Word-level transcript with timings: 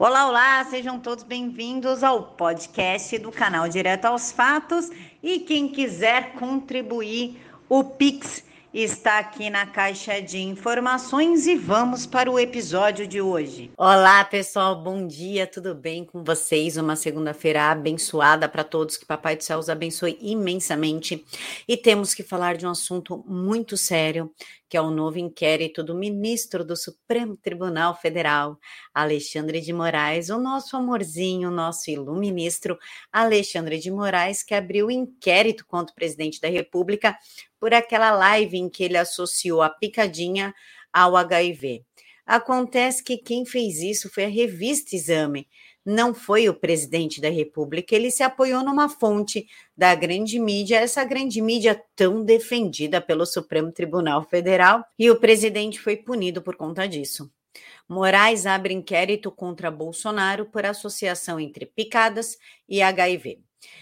Olá, 0.00 0.28
olá, 0.28 0.64
sejam 0.64 1.00
todos 1.00 1.24
bem-vindos 1.24 2.04
ao 2.04 2.22
podcast 2.22 3.18
do 3.18 3.32
canal 3.32 3.68
Direto 3.68 4.04
aos 4.04 4.30
Fatos. 4.30 4.88
E 5.20 5.40
quem 5.40 5.66
quiser 5.66 6.34
contribuir, 6.34 7.42
o 7.68 7.82
Pix 7.82 8.44
está 8.72 9.18
aqui 9.18 9.50
na 9.50 9.66
caixa 9.66 10.22
de 10.22 10.38
informações 10.38 11.48
e 11.48 11.56
vamos 11.56 12.06
para 12.06 12.30
o 12.30 12.38
episódio 12.38 13.08
de 13.08 13.20
hoje. 13.20 13.72
Olá, 13.76 14.24
pessoal, 14.24 14.80
bom 14.80 15.04
dia, 15.04 15.48
tudo 15.48 15.74
bem 15.74 16.04
com 16.04 16.22
vocês? 16.22 16.76
Uma 16.76 16.94
segunda-feira 16.94 17.68
abençoada 17.68 18.48
para 18.48 18.62
todos, 18.62 18.96
que 18.96 19.04
Papai 19.04 19.34
do 19.34 19.42
Céu 19.42 19.58
os 19.58 19.68
abençoe 19.68 20.16
imensamente. 20.20 21.24
E 21.66 21.76
temos 21.76 22.14
que 22.14 22.22
falar 22.22 22.56
de 22.56 22.64
um 22.64 22.70
assunto 22.70 23.24
muito 23.26 23.76
sério 23.76 24.30
que 24.68 24.76
é 24.76 24.80
o 24.80 24.90
novo 24.90 25.18
inquérito 25.18 25.82
do 25.82 25.94
ministro 25.94 26.64
do 26.64 26.76
Supremo 26.76 27.36
Tribunal 27.36 27.98
Federal, 27.98 28.58
Alexandre 28.92 29.60
de 29.60 29.72
Moraes, 29.72 30.28
o 30.28 30.38
nosso 30.38 30.76
amorzinho, 30.76 31.50
nosso 31.50 31.90
iluministro 31.90 32.78
Alexandre 33.10 33.78
de 33.78 33.90
Moraes, 33.90 34.42
que 34.42 34.54
abriu 34.54 34.90
inquérito 34.90 35.64
contra 35.66 35.92
o 35.92 35.94
presidente 35.94 36.40
da 36.40 36.48
República 36.48 37.16
por 37.58 37.72
aquela 37.72 38.10
live 38.10 38.58
em 38.58 38.68
que 38.68 38.84
ele 38.84 38.96
associou 38.96 39.62
a 39.62 39.70
picadinha 39.70 40.54
ao 40.92 41.16
HIV. 41.16 41.84
Acontece 42.26 43.02
que 43.02 43.16
quem 43.16 43.46
fez 43.46 43.80
isso 43.80 44.10
foi 44.12 44.26
a 44.26 44.28
revista 44.28 44.94
Exame, 44.94 45.48
não 45.88 46.12
foi 46.12 46.50
o 46.50 46.54
presidente 46.54 47.18
da 47.18 47.30
República, 47.30 47.94
ele 47.94 48.10
se 48.10 48.22
apoiou 48.22 48.62
numa 48.62 48.90
fonte 48.90 49.46
da 49.74 49.94
grande 49.94 50.38
mídia, 50.38 50.80
essa 50.80 51.02
grande 51.02 51.40
mídia 51.40 51.82
tão 51.96 52.22
defendida 52.22 53.00
pelo 53.00 53.24
Supremo 53.24 53.72
Tribunal 53.72 54.22
Federal, 54.22 54.84
e 54.98 55.10
o 55.10 55.18
presidente 55.18 55.80
foi 55.80 55.96
punido 55.96 56.42
por 56.42 56.56
conta 56.56 56.86
disso. 56.86 57.30
Moraes 57.88 58.44
abre 58.44 58.74
inquérito 58.74 59.32
contra 59.32 59.70
Bolsonaro 59.70 60.44
por 60.44 60.66
associação 60.66 61.40
entre 61.40 61.64
picadas 61.64 62.36
e 62.68 62.82
HIV. 62.82 63.40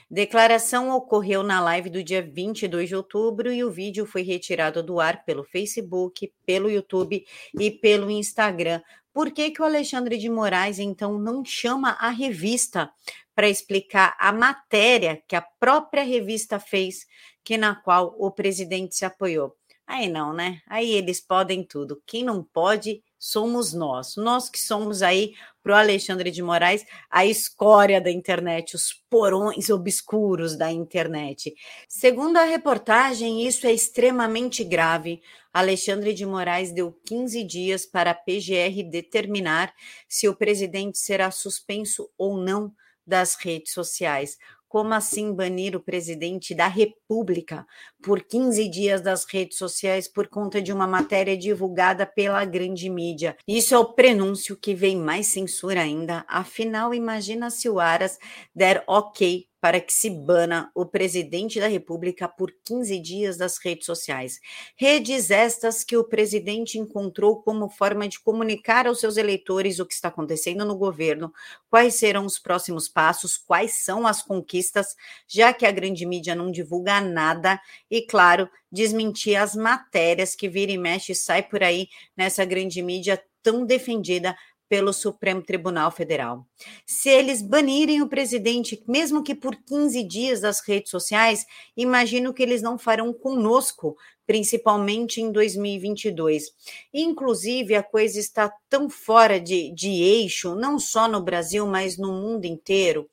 Declaração 0.08 0.90
ocorreu 0.90 1.42
na 1.42 1.60
live 1.60 1.90
do 1.90 2.04
dia 2.04 2.22
22 2.22 2.88
de 2.88 2.94
outubro 2.94 3.52
e 3.52 3.64
o 3.64 3.70
vídeo 3.70 4.06
foi 4.06 4.22
retirado 4.22 4.80
do 4.80 5.00
ar 5.00 5.24
pelo 5.24 5.42
Facebook, 5.42 6.32
pelo 6.46 6.70
YouTube 6.70 7.26
e 7.58 7.70
pelo 7.70 8.08
Instagram 8.08 8.80
por 9.16 9.30
que, 9.30 9.50
que 9.50 9.62
o 9.62 9.64
Alexandre 9.64 10.18
de 10.18 10.28
Moraes, 10.28 10.78
então, 10.78 11.18
não 11.18 11.42
chama 11.42 11.92
a 11.92 12.10
revista 12.10 12.92
para 13.34 13.48
explicar 13.48 14.14
a 14.20 14.30
matéria 14.30 15.22
que 15.26 15.34
a 15.34 15.40
própria 15.40 16.02
revista 16.02 16.60
fez, 16.60 17.06
que 17.42 17.56
na 17.56 17.74
qual 17.74 18.14
o 18.18 18.30
presidente 18.30 18.94
se 18.94 19.06
apoiou? 19.06 19.56
Aí 19.86 20.08
não, 20.08 20.32
né? 20.32 20.60
Aí 20.66 20.90
eles 20.90 21.20
podem 21.20 21.62
tudo. 21.62 22.02
Quem 22.04 22.24
não 22.24 22.42
pode 22.42 23.02
somos 23.18 23.72
nós. 23.72 24.16
Nós 24.16 24.48
que 24.48 24.58
somos 24.58 25.02
aí 25.02 25.34
para 25.62 25.72
o 25.72 25.76
Alexandre 25.76 26.30
de 26.30 26.42
Moraes 26.42 26.84
a 27.10 27.24
escória 27.24 28.00
da 28.00 28.10
internet, 28.10 28.74
os 28.74 28.92
porões 29.08 29.70
obscuros 29.70 30.56
da 30.56 30.70
internet. 30.70 31.54
Segundo 31.88 32.36
a 32.36 32.44
reportagem, 32.44 33.46
isso 33.46 33.66
é 33.66 33.72
extremamente 33.72 34.62
grave. 34.62 35.20
Alexandre 35.52 36.12
de 36.12 36.26
Moraes 36.26 36.72
deu 36.72 36.92
15 37.06 37.42
dias 37.44 37.86
para 37.86 38.10
a 38.10 38.14
PGR 38.14 38.82
determinar 38.90 39.72
se 40.08 40.28
o 40.28 40.36
presidente 40.36 40.98
será 40.98 41.30
suspenso 41.30 42.10
ou 42.18 42.36
não 42.36 42.72
das 43.06 43.36
redes 43.36 43.72
sociais. 43.72 44.36
Como 44.68 44.92
assim 44.92 45.32
banir 45.32 45.74
o 45.76 45.80
presidente 45.80 46.54
da 46.54 46.66
República 46.66 47.64
por 48.06 48.22
15 48.22 48.68
dias 48.68 49.00
das 49.00 49.24
redes 49.24 49.58
sociais 49.58 50.06
por 50.06 50.28
conta 50.28 50.62
de 50.62 50.72
uma 50.72 50.86
matéria 50.86 51.36
divulgada 51.36 52.06
pela 52.06 52.44
grande 52.44 52.88
mídia? 52.88 53.36
Isso 53.48 53.74
é 53.74 53.78
o 53.80 53.94
prenúncio 53.94 54.56
que 54.56 54.76
vem 54.76 54.96
mais 54.96 55.26
censura 55.26 55.80
ainda. 55.80 56.24
Afinal, 56.28 56.94
imagina 56.94 57.50
se 57.50 57.68
o 57.68 57.80
Aras 57.80 58.16
der 58.54 58.84
ok 58.86 59.48
para 59.66 59.80
que 59.80 59.92
se 59.92 60.08
bana 60.08 60.70
o 60.76 60.86
presidente 60.86 61.58
da 61.58 61.66
República 61.66 62.28
por 62.28 62.52
15 62.64 63.00
dias 63.00 63.36
das 63.36 63.58
redes 63.58 63.86
sociais. 63.86 64.38
Redes 64.76 65.28
estas 65.28 65.82
que 65.82 65.96
o 65.96 66.04
presidente 66.04 66.78
encontrou 66.78 67.42
como 67.42 67.68
forma 67.68 68.06
de 68.06 68.20
comunicar 68.20 68.86
aos 68.86 69.00
seus 69.00 69.16
eleitores 69.16 69.80
o 69.80 69.84
que 69.86 69.94
está 69.94 70.06
acontecendo 70.06 70.64
no 70.64 70.76
governo, 70.76 71.32
quais 71.68 71.96
serão 71.96 72.26
os 72.26 72.38
próximos 72.38 72.88
passos, 72.88 73.36
quais 73.36 73.82
são 73.82 74.06
as 74.06 74.22
conquistas, 74.22 74.94
já 75.26 75.52
que 75.52 75.66
a 75.66 75.72
grande 75.72 76.06
mídia 76.06 76.36
não 76.36 76.52
divulga 76.52 77.00
nada, 77.00 77.60
e, 77.96 78.06
claro, 78.06 78.48
desmentir 78.70 79.36
as 79.36 79.54
matérias 79.54 80.34
que 80.34 80.48
vira 80.48 80.72
e 80.72 80.78
mexe 80.78 81.12
e 81.12 81.14
sai 81.14 81.42
por 81.42 81.62
aí 81.62 81.88
nessa 82.16 82.44
grande 82.44 82.82
mídia 82.82 83.22
tão 83.42 83.64
defendida 83.64 84.36
pelo 84.68 84.92
Supremo 84.92 85.42
Tribunal 85.42 85.90
Federal. 85.90 86.44
Se 86.84 87.08
eles 87.08 87.40
banirem 87.40 88.02
o 88.02 88.08
presidente, 88.08 88.82
mesmo 88.86 89.22
que 89.22 89.34
por 89.34 89.54
15 89.54 90.02
dias 90.02 90.40
das 90.40 90.60
redes 90.60 90.90
sociais, 90.90 91.44
imagino 91.76 92.34
que 92.34 92.42
eles 92.42 92.62
não 92.62 92.76
farão 92.76 93.12
conosco, 93.12 93.96
principalmente 94.26 95.20
em 95.20 95.30
2022. 95.30 96.50
Inclusive, 96.92 97.76
a 97.76 97.82
coisa 97.82 98.18
está 98.18 98.52
tão 98.68 98.90
fora 98.90 99.40
de, 99.40 99.72
de 99.72 100.02
eixo, 100.02 100.54
não 100.56 100.78
só 100.78 101.06
no 101.06 101.22
Brasil, 101.22 101.66
mas 101.66 101.96
no 101.96 102.12
mundo 102.12 102.44
inteiro. 102.44 103.08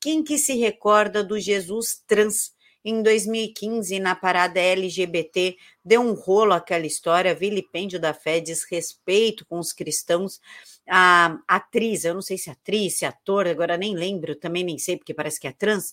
Quem 0.00 0.22
que 0.22 0.36
se 0.36 0.54
recorda 0.54 1.22
do 1.22 1.38
Jesus 1.38 2.02
trans? 2.06 2.55
Em 2.88 3.02
2015, 3.02 3.98
na 3.98 4.14
parada 4.14 4.60
LGBT, 4.60 5.56
deu 5.84 6.00
um 6.00 6.14
rolo 6.14 6.52
aquela 6.52 6.86
história, 6.86 7.34
vilipêndio 7.34 7.98
da 7.98 8.14
fé, 8.14 8.38
desrespeito 8.38 9.44
com 9.46 9.58
os 9.58 9.72
cristãos 9.72 10.40
a 10.88 11.38
atriz, 11.48 12.04
eu 12.04 12.14
não 12.14 12.22
sei 12.22 12.38
se 12.38 12.48
é 12.48 12.52
atriz, 12.52 12.98
se 12.98 13.04
é 13.04 13.08
ator, 13.08 13.46
agora 13.46 13.76
nem 13.76 13.94
lembro, 13.94 14.36
também 14.36 14.62
nem 14.62 14.78
sei, 14.78 14.96
porque 14.96 15.14
parece 15.14 15.40
que 15.40 15.48
é 15.48 15.52
trans, 15.52 15.92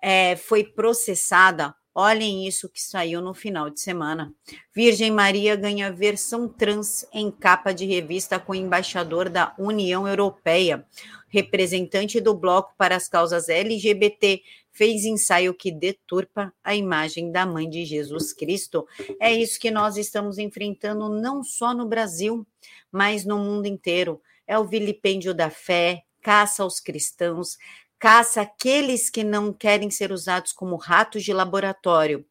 é, 0.00 0.36
foi 0.36 0.64
processada. 0.64 1.74
Olhem 1.94 2.46
isso 2.46 2.68
que 2.68 2.80
saiu 2.80 3.20
no 3.20 3.34
final 3.34 3.68
de 3.68 3.80
semana. 3.80 4.32
Virgem 4.72 5.10
Maria 5.10 5.56
ganha 5.56 5.90
versão 5.90 6.48
trans 6.48 7.04
em 7.12 7.28
capa 7.28 7.72
de 7.72 7.84
revista 7.84 8.38
com 8.38 8.52
o 8.52 8.54
embaixador 8.54 9.28
da 9.28 9.52
União 9.58 10.06
Europeia. 10.06 10.86
Representante 11.28 12.20
do 12.20 12.34
Bloco 12.34 12.72
para 12.78 12.94
as 12.94 13.08
Causas 13.08 13.48
LGBT 13.48 14.40
fez 14.78 15.04
ensaio 15.04 15.52
que 15.52 15.72
deturpa 15.72 16.54
a 16.62 16.72
imagem 16.72 17.32
da 17.32 17.44
mãe 17.44 17.68
de 17.68 17.84
Jesus 17.84 18.32
Cristo. 18.32 18.86
É 19.20 19.34
isso 19.34 19.58
que 19.58 19.72
nós 19.72 19.96
estamos 19.96 20.38
enfrentando 20.38 21.08
não 21.08 21.42
só 21.42 21.74
no 21.74 21.84
Brasil, 21.84 22.46
mas 22.90 23.24
no 23.24 23.38
mundo 23.38 23.66
inteiro. 23.66 24.22
É 24.46 24.56
o 24.56 24.64
vilipêndio 24.64 25.34
da 25.34 25.50
fé, 25.50 26.04
caça 26.22 26.62
aos 26.62 26.78
cristãos, 26.78 27.58
caça 27.98 28.42
aqueles 28.42 29.10
que 29.10 29.24
não 29.24 29.52
querem 29.52 29.90
ser 29.90 30.12
usados 30.12 30.52
como 30.52 30.76
ratos 30.76 31.24
de 31.24 31.32
laboratório. 31.32 32.24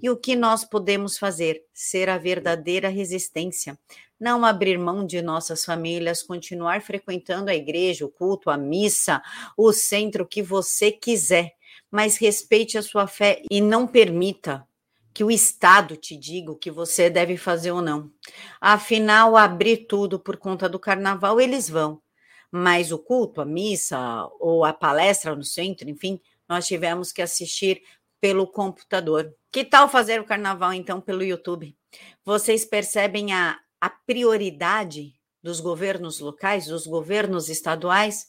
E 0.00 0.08
o 0.08 0.16
que 0.16 0.36
nós 0.36 0.64
podemos 0.64 1.18
fazer? 1.18 1.64
Ser 1.74 2.08
a 2.08 2.16
verdadeira 2.16 2.88
resistência. 2.88 3.76
Não 4.20 4.44
abrir 4.44 4.78
mão 4.78 5.04
de 5.04 5.20
nossas 5.20 5.64
famílias, 5.64 6.22
continuar 6.22 6.80
frequentando 6.80 7.50
a 7.50 7.56
igreja, 7.56 8.06
o 8.06 8.08
culto, 8.08 8.50
a 8.50 8.56
missa, 8.56 9.20
o 9.56 9.72
centro 9.72 10.24
que 10.24 10.42
você 10.42 10.92
quiser 10.92 11.57
mas 11.90 12.16
respeite 12.16 12.76
a 12.76 12.82
sua 12.82 13.06
fé 13.06 13.42
e 13.50 13.60
não 13.60 13.86
permita 13.86 14.66
que 15.12 15.24
o 15.24 15.30
Estado 15.30 15.96
te 15.96 16.16
diga 16.16 16.52
o 16.52 16.56
que 16.56 16.70
você 16.70 17.10
deve 17.10 17.36
fazer 17.36 17.72
ou 17.72 17.82
não. 17.82 18.10
Afinal, 18.60 19.36
abrir 19.36 19.86
tudo 19.88 20.18
por 20.18 20.36
conta 20.36 20.68
do 20.68 20.78
carnaval, 20.78 21.40
eles 21.40 21.68
vão. 21.68 22.00
Mas 22.50 22.92
o 22.92 22.98
culto, 22.98 23.40
a 23.40 23.44
missa 23.44 23.98
ou 24.38 24.64
a 24.64 24.72
palestra 24.72 25.34
no 25.34 25.42
centro, 25.42 25.90
enfim, 25.90 26.20
nós 26.48 26.66
tivemos 26.66 27.10
que 27.10 27.20
assistir 27.20 27.82
pelo 28.20 28.46
computador. 28.46 29.34
Que 29.50 29.64
tal 29.64 29.88
fazer 29.88 30.20
o 30.20 30.24
carnaval, 30.24 30.72
então, 30.72 31.00
pelo 31.00 31.22
YouTube? 31.22 31.76
Vocês 32.24 32.64
percebem 32.64 33.32
a, 33.32 33.58
a 33.80 33.90
prioridade 33.90 35.14
dos 35.42 35.60
governos 35.60 36.20
locais, 36.20 36.66
dos 36.66 36.86
governos 36.86 37.48
estaduais? 37.48 38.26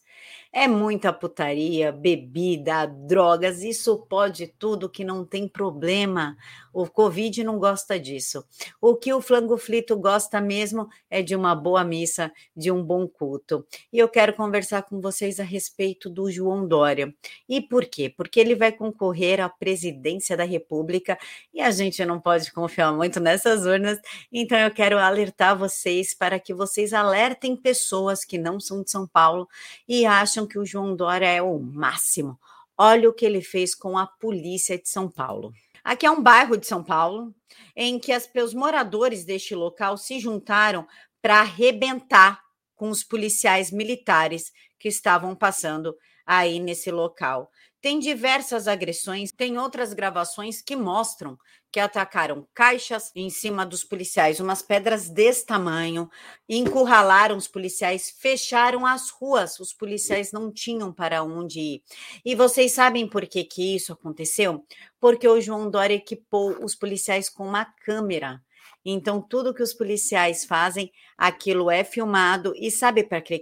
É 0.51 0.67
muita 0.67 1.13
putaria, 1.13 1.91
bebida, 1.91 2.87
drogas, 2.87 3.61
isso 3.61 3.95
pode 4.09 4.47
tudo 4.47 4.89
que 4.89 5.03
não 5.03 5.23
tem 5.23 5.47
problema. 5.47 6.35
O 6.73 6.87
Covid 6.87 7.43
não 7.43 7.59
gosta 7.59 7.99
disso. 7.99 8.43
O 8.81 8.95
que 8.95 9.13
o 9.13 9.21
flango 9.21 9.57
frito 9.57 9.95
gosta 9.95 10.41
mesmo 10.41 10.87
é 11.07 11.21
de 11.21 11.35
uma 11.35 11.53
boa 11.53 11.83
missa, 11.83 12.31
de 12.55 12.71
um 12.71 12.83
bom 12.83 13.07
culto. 13.07 13.63
E 13.93 13.99
eu 13.99 14.09
quero 14.09 14.33
conversar 14.33 14.83
com 14.83 14.99
vocês 14.99 15.39
a 15.39 15.43
respeito 15.43 16.09
do 16.09 16.31
João 16.31 16.67
Dória. 16.67 17.13
E 17.47 17.61
por 17.61 17.85
quê? 17.85 18.09
Porque 18.09 18.39
ele 18.39 18.55
vai 18.55 18.71
concorrer 18.71 19.39
à 19.39 19.49
presidência 19.49 20.35
da 20.35 20.45
República 20.45 21.17
e 21.53 21.61
a 21.61 21.69
gente 21.69 22.03
não 22.05 22.19
pode 22.19 22.51
confiar 22.51 22.91
muito 22.91 23.19
nessas 23.19 23.67
urnas. 23.67 23.99
Então 24.31 24.57
eu 24.57 24.71
quero 24.71 24.97
alertar 24.97 25.55
vocês 25.55 26.15
para 26.15 26.39
que 26.39 26.55
vocês 26.55 26.91
alertem 26.91 27.55
pessoas 27.55 28.25
que 28.25 28.37
não 28.37 28.59
são 28.59 28.81
de 28.83 28.89
São 28.89 29.05
Paulo 29.05 29.47
e 29.87 30.07
acham 30.07 30.38
que 30.47 30.59
o 30.59 30.65
João 30.65 30.95
Dória 30.95 31.27
é 31.27 31.41
o 31.41 31.59
máximo. 31.59 32.39
Olha 32.77 33.09
o 33.09 33.13
que 33.13 33.25
ele 33.25 33.41
fez 33.41 33.75
com 33.75 33.97
a 33.97 34.07
polícia 34.07 34.77
de 34.77 34.87
São 34.87 35.09
Paulo. 35.09 35.51
Aqui 35.83 36.05
é 36.05 36.11
um 36.11 36.21
bairro 36.21 36.57
de 36.57 36.67
São 36.67 36.83
Paulo 36.83 37.33
em 37.75 37.99
que 37.99 38.11
as, 38.11 38.29
os 38.43 38.53
moradores 38.53 39.25
deste 39.25 39.55
local 39.55 39.97
se 39.97 40.19
juntaram 40.19 40.87
para 41.21 41.39
arrebentar 41.39 42.41
com 42.75 42.89
os 42.89 43.03
policiais 43.03 43.71
militares 43.71 44.51
que 44.79 44.87
estavam 44.87 45.35
passando 45.35 45.95
aí 46.25 46.59
nesse 46.59 46.91
local. 46.91 47.49
Tem 47.81 47.97
diversas 47.97 48.67
agressões, 48.67 49.31
tem 49.31 49.57
outras 49.57 49.93
gravações 49.93 50.61
que 50.61 50.75
mostram 50.75 51.37
que 51.71 51.79
atacaram 51.79 52.47
caixas 52.53 53.11
em 53.15 53.29
cima 53.29 53.65
dos 53.65 53.83
policiais, 53.83 54.39
umas 54.39 54.61
pedras 54.61 55.09
desse 55.09 55.45
tamanho, 55.45 56.09
encurralaram 56.47 57.37
os 57.37 57.47
policiais, 57.47 58.09
fecharam 58.19 58.85
as 58.85 59.09
ruas, 59.09 59.59
os 59.59 59.71
policiais 59.71 60.31
não 60.31 60.51
tinham 60.51 60.91
para 60.91 61.23
onde 61.23 61.59
ir. 61.59 61.83
E 62.25 62.35
vocês 62.35 62.73
sabem 62.73 63.07
por 63.07 63.25
que, 63.27 63.43
que 63.43 63.75
isso 63.75 63.93
aconteceu? 63.93 64.65
Porque 64.99 65.27
o 65.27 65.39
João 65.39 65.69
Dória 65.69 65.95
equipou 65.95 66.63
os 66.63 66.75
policiais 66.75 67.29
com 67.29 67.47
uma 67.47 67.65
câmera 67.65 68.41
então, 68.85 69.21
tudo 69.21 69.53
que 69.53 69.61
os 69.61 69.73
policiais 69.73 70.45
fazem, 70.45 70.91
aquilo 71.17 71.69
é 71.69 71.83
filmado 71.83 72.53
e 72.55 72.71
sabe 72.71 73.03
para 73.03 73.21
que, 73.21 73.39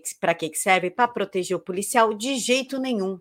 que 0.49 0.57
serve? 0.57 0.89
Para 0.89 1.07
proteger 1.07 1.55
o 1.55 1.59
policial? 1.59 2.13
De 2.13 2.35
jeito 2.37 2.79
nenhum. 2.79 3.19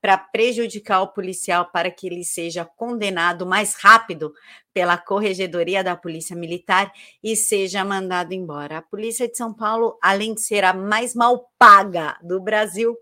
Para 0.00 0.16
prejudicar 0.16 1.02
o 1.02 1.12
policial, 1.12 1.70
para 1.70 1.90
que 1.90 2.06
ele 2.06 2.24
seja 2.24 2.64
condenado 2.64 3.44
mais 3.44 3.74
rápido 3.74 4.32
pela 4.72 4.96
corregedoria 4.96 5.84
da 5.84 5.94
Polícia 5.94 6.34
Militar 6.34 6.90
e 7.22 7.36
seja 7.36 7.84
mandado 7.84 8.32
embora. 8.32 8.78
A 8.78 8.82
Polícia 8.82 9.28
de 9.28 9.36
São 9.36 9.52
Paulo, 9.52 9.98
além 10.02 10.34
de 10.34 10.40
ser 10.40 10.64
a 10.64 10.72
mais 10.72 11.14
mal 11.14 11.50
paga 11.58 12.16
do 12.22 12.40
Brasil, 12.40 12.96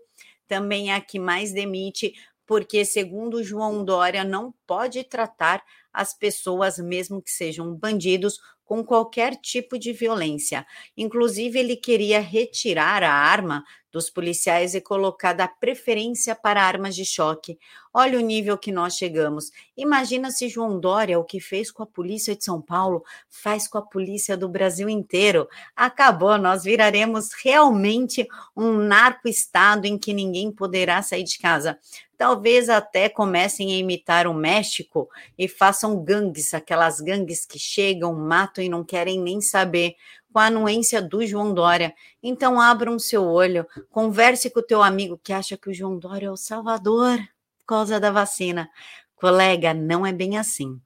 também 0.45 0.91
é 0.91 0.95
a 0.95 1.01
que 1.01 1.19
mais 1.19 1.53
demite, 1.53 2.13
porque, 2.45 2.85
segundo 2.85 3.43
João 3.43 3.83
Dória, 3.83 4.23
não 4.23 4.53
pode 4.65 5.03
tratar 5.03 5.63
as 5.97 6.13
pessoas, 6.13 6.77
mesmo 6.77 7.21
que 7.21 7.31
sejam 7.31 7.75
bandidos, 7.75 8.39
com 8.63 8.83
qualquer 8.83 9.35
tipo 9.37 9.79
de 9.79 9.91
violência. 9.93 10.65
Inclusive, 10.95 11.57
ele 11.57 11.75
queria 11.75 12.19
retirar 12.19 13.01
a 13.01 13.11
arma 13.11 13.63
dos 13.97 14.11
policiais 14.11 14.75
e 14.75 14.81
colocar 14.81 15.33
da 15.33 15.47
preferência 15.47 16.35
para 16.35 16.61
armas 16.61 16.95
de 16.95 17.03
choque. 17.03 17.57
Olha 17.91 18.19
o 18.19 18.21
nível 18.21 18.55
que 18.59 18.71
nós 18.71 18.95
chegamos. 18.95 19.51
Imagina 19.75 20.29
se 20.29 20.47
João 20.47 20.79
Dória, 20.79 21.17
o 21.17 21.23
que 21.23 21.39
fez 21.39 21.71
com 21.71 21.81
a 21.81 21.87
polícia 21.87 22.35
de 22.35 22.45
São 22.45 22.61
Paulo, 22.61 23.03
faz 23.27 23.67
com 23.67 23.79
a 23.79 23.81
polícia 23.81 24.37
do 24.37 24.47
Brasil 24.47 24.87
inteiro. 24.87 25.47
Acabou, 25.75 26.37
nós 26.37 26.63
viraremos 26.63 27.29
realmente 27.43 28.27
um 28.55 28.73
narco-estado 28.73 29.87
em 29.87 29.97
que 29.97 30.13
ninguém 30.13 30.51
poderá 30.51 31.01
sair 31.01 31.23
de 31.23 31.39
casa 31.39 31.79
talvez 32.17 32.67
até 32.67 33.07
comecem 33.07 33.75
a 33.75 33.77
imitar 33.77 34.25
o 34.25 34.33
México 34.33 35.07
e 35.37 35.47
façam 35.47 36.03
gangues, 36.03 36.51
aquelas 36.51 36.99
gangues 36.99 37.45
que 37.45 37.59
chegam, 37.59 38.15
matam 38.15 38.63
e 38.63 38.67
não 38.69 38.83
querem 38.83 39.21
nem 39.21 39.39
saber, 39.39 39.95
com 40.37 40.41
a 40.41 40.45
anuência 40.45 41.01
do 41.01 41.25
João 41.25 41.51
Dória. 41.51 41.95
Então 42.21 42.61
abram 42.61 42.99
seu 42.99 43.23
olho, 43.23 43.65
converse 43.89 44.51
com 44.51 44.59
o 44.59 44.63
teu 44.63 44.83
amigo 44.83 45.19
que 45.23 45.33
acha 45.33 45.57
que 45.57 45.67
o 45.67 45.73
João 45.73 45.97
Dória 45.97 46.27
é 46.27 46.31
o 46.31 46.37
salvador 46.37 47.17
por 47.57 47.65
causa 47.65 47.99
da 47.99 48.11
vacina. 48.11 48.69
Colega, 49.15 49.73
não 49.73 50.05
é 50.05 50.13
bem 50.13 50.37
assim. 50.37 50.79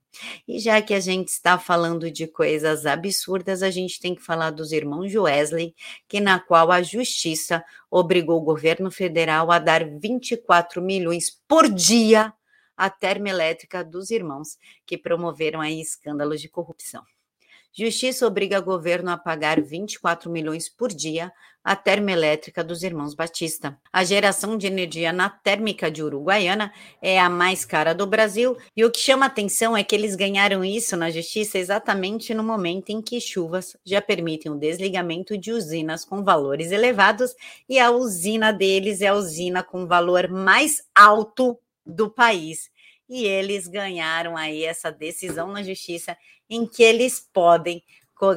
E 0.47 0.57
já 0.57 0.81
que 0.81 0.93
a 0.93 1.01
gente 1.01 1.27
está 1.27 1.59
falando 1.59 2.09
de 2.09 2.27
coisas 2.27 2.85
absurdas, 2.85 3.61
a 3.61 3.69
gente 3.69 3.99
tem 3.99 4.15
que 4.15 4.21
falar 4.21 4.51
dos 4.51 4.71
irmãos 4.71 5.13
Wesley, 5.13 5.75
que 6.07 6.21
na 6.21 6.39
qual 6.39 6.71
a 6.71 6.81
justiça 6.81 7.61
obrigou 7.89 8.37
o 8.37 8.45
governo 8.45 8.89
federal 8.89 9.51
a 9.51 9.59
dar 9.59 9.83
24 9.85 10.81
milhões 10.81 11.29
por 11.45 11.67
dia 11.67 12.33
à 12.77 12.89
termoelétrica 12.89 13.83
dos 13.83 14.11
irmãos 14.11 14.57
que 14.85 14.97
promoveram 14.97 15.59
aí 15.59 15.81
escândalos 15.81 16.39
de 16.39 16.47
corrupção. 16.47 17.03
Justiça 17.73 18.27
obriga 18.27 18.59
governo 18.59 19.11
a 19.11 19.17
pagar 19.17 19.61
24 19.61 20.29
milhões 20.29 20.67
por 20.67 20.89
dia 20.89 21.31
à 21.63 21.73
termoelétrica 21.73 22.61
dos 22.65 22.83
irmãos 22.83 23.13
Batista. 23.13 23.79
A 23.93 24.03
geração 24.03 24.57
de 24.57 24.67
energia 24.67 25.13
na 25.13 25.29
térmica 25.29 25.89
de 25.89 26.03
Uruguaiana 26.03 26.73
é 27.01 27.17
a 27.17 27.29
mais 27.29 27.63
cara 27.63 27.95
do 27.95 28.05
Brasil 28.05 28.57
e 28.75 28.83
o 28.83 28.91
que 28.91 28.99
chama 28.99 29.25
atenção 29.25 29.77
é 29.77 29.85
que 29.85 29.95
eles 29.95 30.17
ganharam 30.17 30.65
isso 30.65 30.97
na 30.97 31.09
justiça 31.09 31.57
exatamente 31.57 32.33
no 32.33 32.43
momento 32.43 32.89
em 32.89 33.01
que 33.01 33.21
chuvas 33.21 33.77
já 33.85 34.01
permitem 34.01 34.51
o 34.51 34.59
desligamento 34.59 35.37
de 35.37 35.53
usinas 35.53 36.03
com 36.03 36.25
valores 36.25 36.71
elevados 36.71 37.33
e 37.69 37.79
a 37.79 37.89
usina 37.89 38.51
deles 38.51 38.99
é 38.99 39.07
a 39.07 39.15
usina 39.15 39.63
com 39.63 39.87
valor 39.87 40.27
mais 40.27 40.83
alto 40.93 41.57
do 41.85 42.09
país 42.09 42.69
e 43.11 43.25
eles 43.25 43.67
ganharam 43.67 44.37
aí 44.37 44.63
essa 44.63 44.89
decisão 44.89 45.51
na 45.51 45.61
justiça 45.61 46.17
em 46.51 46.67
que 46.67 46.83
eles 46.83 47.19
podem 47.33 47.81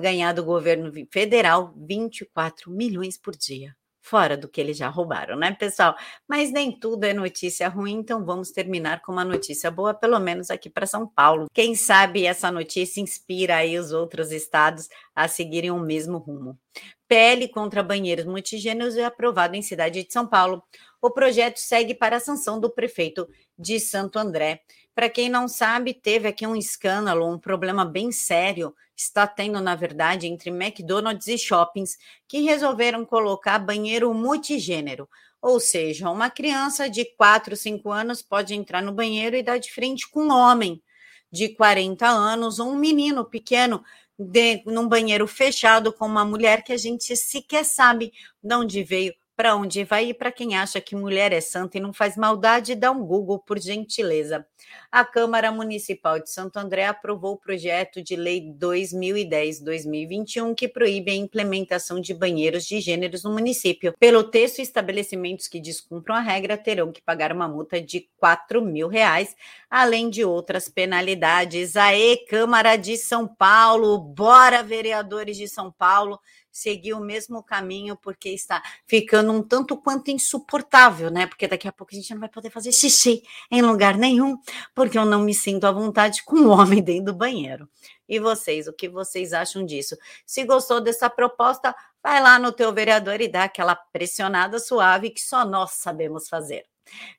ganhar 0.00 0.32
do 0.32 0.42
governo 0.42 0.90
federal 1.12 1.74
24 1.76 2.70
milhões 2.70 3.18
por 3.18 3.36
dia. 3.36 3.76
Fora 4.00 4.36
do 4.36 4.48
que 4.48 4.60
eles 4.60 4.76
já 4.76 4.88
roubaram, 4.88 5.36
né, 5.36 5.52
pessoal? 5.52 5.94
Mas 6.28 6.50
nem 6.50 6.78
tudo 6.78 7.04
é 7.04 7.12
notícia 7.12 7.68
ruim, 7.68 7.94
então 7.94 8.24
vamos 8.24 8.50
terminar 8.50 9.02
com 9.02 9.12
uma 9.12 9.24
notícia 9.24 9.70
boa, 9.70 9.92
pelo 9.92 10.18
menos 10.18 10.50
aqui 10.50 10.70
para 10.70 10.86
São 10.86 11.06
Paulo. 11.06 11.46
Quem 11.52 11.74
sabe 11.74 12.24
essa 12.24 12.50
notícia 12.50 13.00
inspira 13.00 13.56
aí 13.56 13.78
os 13.78 13.92
outros 13.92 14.30
estados 14.30 14.88
a 15.14 15.26
seguirem 15.26 15.70
o 15.70 15.80
mesmo 15.80 16.18
rumo. 16.18 16.58
PL 17.06 17.48
contra 17.48 17.82
banheiros 17.82 18.24
multigêneros 18.24 18.96
é 18.96 19.04
aprovado 19.04 19.54
em 19.54 19.62
cidade 19.62 20.02
de 20.02 20.12
São 20.12 20.26
Paulo. 20.26 20.62
O 21.00 21.10
projeto 21.10 21.58
segue 21.58 21.94
para 21.94 22.16
a 22.16 22.20
sanção 22.20 22.58
do 22.58 22.70
prefeito 22.70 23.28
de 23.58 23.78
Santo 23.78 24.18
André. 24.18 24.62
Para 24.94 25.10
quem 25.10 25.28
não 25.28 25.46
sabe, 25.48 25.92
teve 25.92 26.28
aqui 26.28 26.46
um 26.46 26.56
escândalo, 26.56 27.28
um 27.28 27.38
problema 27.38 27.84
bem 27.84 28.10
sério, 28.10 28.74
está 28.96 29.26
tendo, 29.26 29.60
na 29.60 29.74
verdade, 29.74 30.26
entre 30.26 30.50
McDonald's 30.50 31.26
e 31.26 31.36
shoppings, 31.36 31.98
que 32.28 32.40
resolveram 32.42 33.04
colocar 33.04 33.58
banheiro 33.58 34.12
multigênero. 34.14 35.08
Ou 35.42 35.60
seja, 35.60 36.08
uma 36.10 36.30
criança 36.30 36.88
de 36.88 37.04
4, 37.16 37.54
5 37.54 37.90
anos 37.90 38.22
pode 38.22 38.54
entrar 38.54 38.80
no 38.82 38.92
banheiro 38.92 39.36
e 39.36 39.42
dar 39.42 39.58
de 39.58 39.70
frente 39.70 40.08
com 40.08 40.24
um 40.24 40.32
homem 40.32 40.82
de 41.30 41.48
40 41.48 42.06
anos 42.06 42.60
ou 42.60 42.70
um 42.70 42.76
menino 42.76 43.24
pequeno 43.24 43.84
de, 44.18 44.62
num 44.66 44.88
banheiro 44.88 45.26
fechado 45.26 45.92
com 45.92 46.06
uma 46.06 46.24
mulher 46.24 46.62
que 46.62 46.72
a 46.72 46.76
gente 46.76 47.16
sequer 47.16 47.64
sabe 47.64 48.12
de 48.42 48.54
onde 48.54 48.82
veio 48.82 49.14
para 49.36 49.56
onde 49.56 49.84
vai 49.84 50.10
e 50.10 50.14
para 50.14 50.30
quem 50.30 50.56
acha 50.56 50.80
que 50.80 50.94
mulher 50.94 51.32
é 51.32 51.40
santa 51.40 51.78
e 51.78 51.80
não 51.80 51.92
faz 51.92 52.16
maldade, 52.16 52.74
dá 52.74 52.90
um 52.90 53.04
Google, 53.04 53.38
por 53.38 53.58
gentileza. 53.58 54.46
A 54.90 55.04
Câmara 55.04 55.50
Municipal 55.50 56.20
de 56.20 56.30
Santo 56.30 56.56
André 56.56 56.86
aprovou 56.86 57.32
o 57.32 57.38
projeto 57.38 58.02
de 58.02 58.16
lei 58.16 58.40
2010-2021 58.58 60.54
que 60.54 60.68
proíbe 60.68 61.10
a 61.10 61.16
implementação 61.16 62.00
de 62.00 62.14
banheiros 62.14 62.64
de 62.64 62.80
gêneros 62.80 63.24
no 63.24 63.32
município. 63.32 63.92
Pelo 63.98 64.22
texto, 64.24 64.60
estabelecimentos 64.60 65.48
que 65.48 65.60
descumpram 65.60 66.14
a 66.14 66.20
regra 66.20 66.56
terão 66.56 66.92
que 66.92 67.02
pagar 67.02 67.32
uma 67.32 67.48
multa 67.48 67.80
de 67.80 68.08
4 68.16 68.62
mil 68.62 68.88
reais, 68.88 69.34
além 69.68 70.08
de 70.08 70.24
outras 70.24 70.68
penalidades. 70.68 71.76
Aê, 71.76 72.16
Câmara 72.28 72.76
de 72.76 72.96
São 72.96 73.26
Paulo, 73.26 73.98
bora, 73.98 74.62
vereadores 74.62 75.36
de 75.36 75.48
São 75.48 75.72
Paulo! 75.72 76.20
Seguir 76.54 76.94
o 76.94 77.00
mesmo 77.00 77.42
caminho, 77.42 77.96
porque 77.96 78.28
está 78.28 78.62
ficando 78.86 79.32
um 79.32 79.42
tanto 79.42 79.76
quanto 79.76 80.12
insuportável, 80.12 81.10
né? 81.10 81.26
Porque 81.26 81.48
daqui 81.48 81.66
a 81.66 81.72
pouco 81.72 81.92
a 81.92 81.96
gente 81.96 82.14
não 82.14 82.20
vai 82.20 82.28
poder 82.28 82.48
fazer 82.48 82.70
xixi 82.70 83.24
em 83.50 83.60
lugar 83.60 83.98
nenhum, 83.98 84.38
porque 84.72 84.96
eu 84.96 85.04
não 85.04 85.22
me 85.22 85.34
sinto 85.34 85.66
à 85.66 85.72
vontade 85.72 86.22
com 86.22 86.36
um 86.36 86.50
homem 86.50 86.80
dentro 86.80 87.06
do 87.06 87.14
banheiro. 87.14 87.68
E 88.08 88.20
vocês, 88.20 88.68
o 88.68 88.72
que 88.72 88.88
vocês 88.88 89.32
acham 89.32 89.66
disso? 89.66 89.96
Se 90.24 90.44
gostou 90.44 90.80
dessa 90.80 91.10
proposta, 91.10 91.74
vai 92.00 92.22
lá 92.22 92.38
no 92.38 92.52
teu 92.52 92.72
vereador 92.72 93.20
e 93.20 93.26
dá 93.26 93.44
aquela 93.44 93.74
pressionada 93.74 94.60
suave 94.60 95.10
que 95.10 95.20
só 95.20 95.44
nós 95.44 95.72
sabemos 95.72 96.28
fazer. 96.28 96.64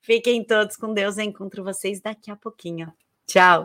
Fiquem 0.02 0.46
todos 0.46 0.78
com 0.78 0.94
Deus, 0.94 1.18
eu 1.18 1.26
encontro 1.26 1.64
vocês 1.64 2.00
daqui 2.00 2.32
a 2.32 2.38
pouquinho. 2.38 2.94
Tchau! 3.28 3.64